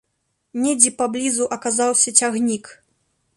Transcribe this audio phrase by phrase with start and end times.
[0.61, 2.65] Недзе паблізу аказаўся цягнік.